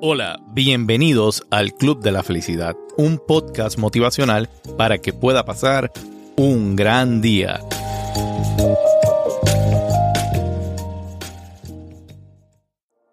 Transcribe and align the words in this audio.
Hola, 0.00 0.40
bienvenidos 0.52 1.44
al 1.50 1.72
Club 1.72 2.00
de 2.00 2.12
la 2.12 2.22
Felicidad, 2.22 2.76
un 2.96 3.18
podcast 3.18 3.78
motivacional 3.78 4.48
para 4.76 4.98
que 4.98 5.12
pueda 5.12 5.44
pasar 5.44 5.90
un 6.36 6.76
gran 6.76 7.20
día. 7.20 7.60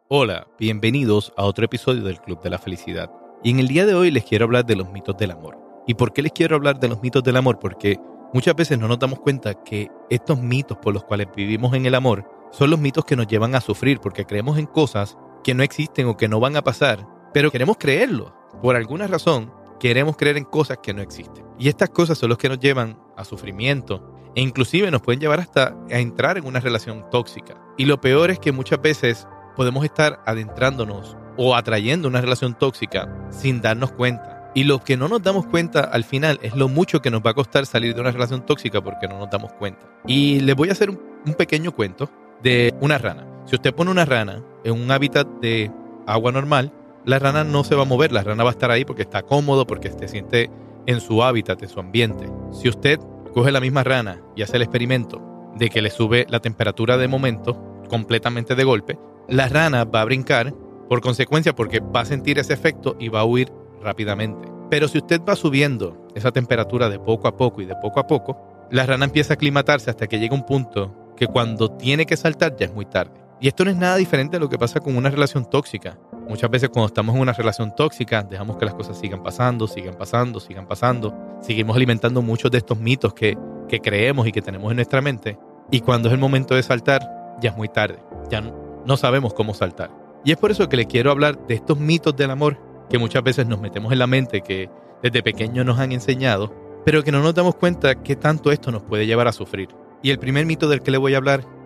Hola, 0.07 0.47
bienvenidos 0.59 1.33
a 1.35 1.45
otro 1.45 1.65
episodio 1.65 2.03
del 2.03 2.21
Club 2.21 2.41
de 2.41 2.51
la 2.51 2.59
Felicidad. 2.59 3.11
Y 3.43 3.49
en 3.49 3.59
el 3.59 3.67
día 3.67 3.85
de 3.85 3.95
hoy 3.95 4.11
les 4.11 4.23
quiero 4.23 4.45
hablar 4.45 4.65
de 4.65 4.75
los 4.75 4.91
mitos 4.91 5.17
del 5.17 5.31
amor. 5.31 5.57
¿Y 5.87 5.95
por 5.95 6.13
qué 6.13 6.21
les 6.21 6.31
quiero 6.31 6.55
hablar 6.55 6.79
de 6.79 6.87
los 6.87 7.01
mitos 7.01 7.23
del 7.23 7.37
amor? 7.37 7.57
Porque 7.59 7.99
muchas 8.33 8.55
veces 8.55 8.77
no 8.77 8.87
nos 8.87 8.99
damos 8.99 9.19
cuenta 9.19 9.63
que 9.63 9.89
estos 10.09 10.39
mitos 10.39 10.77
por 10.77 10.93
los 10.93 11.03
cuales 11.03 11.27
vivimos 11.35 11.73
en 11.73 11.85
el 11.85 11.95
amor 11.95 12.29
son 12.51 12.69
los 12.69 12.79
mitos 12.79 13.05
que 13.05 13.15
nos 13.15 13.27
llevan 13.27 13.55
a 13.55 13.61
sufrir 13.61 13.99
porque 13.99 14.25
creemos 14.25 14.57
en 14.57 14.65
cosas 14.65 15.17
que 15.45 15.53
no 15.53 15.61
existen 15.61 16.07
o 16.07 16.17
que 16.17 16.27
no 16.27 16.39
van 16.39 16.57
a 16.57 16.63
pasar, 16.63 17.07
pero 17.31 17.51
queremos 17.51 17.77
creerlo. 17.77 18.35
Por 18.63 18.75
alguna 18.75 19.05
razón, 19.05 19.53
queremos 19.79 20.17
creer 20.17 20.37
en 20.37 20.43
cosas 20.43 20.79
que 20.81 20.91
no 20.91 21.03
existen. 21.03 21.45
Y 21.59 21.69
estas 21.69 21.91
cosas 21.91 22.17
son 22.17 22.29
los 22.29 22.39
que 22.39 22.49
nos 22.49 22.59
llevan 22.59 22.97
a 23.15 23.23
sufrimiento 23.23 24.11
e 24.33 24.41
inclusive 24.41 24.89
nos 24.89 25.03
pueden 25.03 25.19
llevar 25.19 25.39
hasta 25.39 25.77
a 25.91 25.99
entrar 25.99 26.39
en 26.39 26.47
una 26.47 26.61
relación 26.61 27.07
tóxica. 27.11 27.61
Y 27.77 27.85
lo 27.85 28.01
peor 28.01 28.31
es 28.31 28.39
que 28.39 28.51
muchas 28.51 28.81
veces 28.81 29.27
podemos 29.55 29.85
estar 29.85 30.19
adentrándonos 30.25 31.15
o 31.37 31.55
atrayendo 31.55 32.07
una 32.07 32.21
relación 32.21 32.57
tóxica 32.57 33.07
sin 33.29 33.61
darnos 33.61 33.91
cuenta. 33.91 34.51
Y 34.55 34.63
lo 34.63 34.79
que 34.79 34.97
no 34.97 35.07
nos 35.09 35.21
damos 35.21 35.45
cuenta 35.45 35.81
al 35.81 36.05
final 36.05 36.39
es 36.41 36.55
lo 36.55 36.69
mucho 36.69 37.03
que 37.03 37.11
nos 37.11 37.21
va 37.21 37.31
a 37.31 37.35
costar 37.35 37.67
salir 37.67 37.93
de 37.93 38.01
una 38.01 38.11
relación 38.11 38.47
tóxica 38.47 38.81
porque 38.81 39.07
no 39.07 39.19
nos 39.19 39.29
damos 39.29 39.53
cuenta. 39.53 39.85
Y 40.07 40.39
les 40.39 40.55
voy 40.55 40.69
a 40.69 40.71
hacer 40.71 40.89
un, 40.89 40.99
pequeño 41.37 41.71
cuento 41.71 42.09
de 42.45 42.75
una 42.79 42.99
rana. 42.99 43.25
Si 43.45 43.55
usted 43.55 43.73
pone 43.73 43.89
una 43.89 44.05
rana 44.05 44.43
en 44.63 44.73
un 44.73 44.91
hábitat 44.91 45.27
de 45.41 45.71
agua 46.05 46.31
normal, 46.31 46.71
la 47.03 47.17
rana 47.17 47.43
no 47.43 47.63
se 47.63 47.73
va 47.73 47.81
a 47.81 47.85
mover, 47.85 48.11
la 48.11 48.21
rana 48.21 48.43
va 48.43 48.51
a 48.51 48.53
estar 48.53 48.69
ahí 48.69 48.85
porque 48.85 49.01
está 49.01 49.23
cómodo, 49.23 49.65
porque 49.65 49.91
se 49.91 50.07
siente 50.07 50.51
en 50.85 51.01
su 51.01 51.23
hábitat, 51.23 51.63
en 51.63 51.69
su 51.69 51.79
ambiente. 51.79 52.29
Si 52.51 52.69
usted 52.69 52.99
coge 53.33 53.51
la 53.51 53.59
misma 53.59 53.83
rana 53.83 54.21
y 54.35 54.43
hace 54.43 54.57
el 54.57 54.61
experimento 54.61 55.19
de 55.55 55.71
que 55.71 55.81
le 55.81 55.89
sube 55.89 56.27
la 56.29 56.39
temperatura 56.39 56.97
de 56.97 57.07
momento 57.07 57.59
completamente 57.89 58.53
de 58.53 58.63
golpe, 58.63 58.99
la 59.27 59.49
rana 59.49 59.83
va 59.83 60.01
a 60.01 60.05
brincar 60.05 60.53
por 60.87 61.01
consecuencia 61.01 61.55
porque 61.55 61.79
va 61.79 62.01
a 62.01 62.05
sentir 62.05 62.37
ese 62.37 62.53
efecto 62.53 62.95
y 62.99 63.09
va 63.09 63.21
a 63.21 63.25
huir 63.25 63.51
rápidamente. 63.81 64.47
Pero 64.69 64.87
si 64.87 64.99
usted 64.99 65.19
va 65.27 65.35
subiendo 65.35 65.97
esa 66.13 66.31
temperatura 66.31 66.89
de 66.89 66.99
poco 66.99 67.27
a 67.27 67.37
poco 67.37 67.63
y 67.63 67.65
de 67.65 67.75
poco 67.81 67.99
a 67.99 68.05
poco, 68.05 68.37
la 68.69 68.85
rana 68.85 69.05
empieza 69.05 69.33
a 69.33 69.35
aclimatarse 69.35 69.89
hasta 69.89 70.05
que 70.05 70.19
llega 70.19 70.35
un 70.35 70.45
punto 70.45 71.04
que 71.15 71.27
cuando 71.27 71.71
tiene 71.71 72.05
que 72.05 72.17
saltar 72.17 72.55
ya 72.55 72.65
es 72.65 72.73
muy 72.73 72.85
tarde. 72.85 73.25
Y 73.39 73.47
esto 73.47 73.65
no 73.65 73.71
es 73.71 73.77
nada 73.77 73.97
diferente 73.97 74.37
a 74.37 74.39
lo 74.39 74.49
que 74.49 74.57
pasa 74.57 74.79
con 74.79 74.95
una 74.95 75.09
relación 75.09 75.49
tóxica. 75.49 75.99
Muchas 76.27 76.49
veces 76.49 76.69
cuando 76.69 76.87
estamos 76.87 77.15
en 77.15 77.21
una 77.21 77.33
relación 77.33 77.75
tóxica, 77.75 78.23
dejamos 78.23 78.57
que 78.57 78.65
las 78.65 78.73
cosas 78.73 78.97
sigan 78.97 79.21
pasando, 79.21 79.67
sigan 79.67 79.95
pasando, 79.95 80.39
sigan 80.39 80.67
pasando. 80.67 81.13
Seguimos 81.41 81.75
alimentando 81.75 82.21
muchos 82.21 82.49
de 82.49 82.59
estos 82.59 82.79
mitos 82.79 83.13
que, 83.13 83.37
que 83.67 83.79
creemos 83.79 84.25
y 84.27 84.31
que 84.31 84.41
tenemos 84.41 84.71
en 84.71 84.77
nuestra 84.77 85.01
mente. 85.01 85.37
Y 85.69 85.81
cuando 85.81 86.07
es 86.07 86.13
el 86.13 86.19
momento 86.19 86.55
de 86.55 86.63
saltar, 86.63 87.01
ya 87.41 87.51
es 87.51 87.57
muy 87.57 87.67
tarde. 87.67 87.99
Ya 88.29 88.41
no, 88.41 88.97
sabemos 88.97 89.33
cómo 89.33 89.53
saltar. 89.53 89.91
Y 90.23 90.31
es 90.31 90.37
por 90.37 90.51
eso 90.51 90.69
que 90.69 90.77
le 90.77 90.85
quiero 90.85 91.11
hablar 91.11 91.45
de 91.47 91.55
estos 91.55 91.77
mitos 91.77 92.15
del 92.15 92.31
amor 92.31 92.57
que 92.89 92.97
muchas 92.97 93.23
veces 93.23 93.47
nos 93.47 93.59
metemos 93.59 93.91
en 93.91 93.99
la 93.99 94.07
mente, 94.07 94.41
que 94.41 94.69
desde 95.03 95.21
pequeño 95.21 95.63
nos 95.63 95.79
han 95.79 95.91
enseñado, 95.91 96.53
pero 96.85 97.03
que 97.03 97.11
no 97.11 97.21
nos 97.21 97.35
damos 97.35 97.55
cuenta 97.55 97.95
que 97.95 98.15
tanto 98.15 98.51
esto 98.51 98.71
nos 98.71 98.83
puede 98.83 99.05
llevar 99.05 99.27
a 99.27 99.31
sufrir. 99.31 99.69
Y 100.05 100.11
el 100.11 100.19
primer 100.19 100.45
mito 100.45 100.69
del 100.69 100.83
que 100.83 100.91
le 100.91 100.99
voy 100.99 101.15
a 101.15 101.17
hablar 101.17 101.47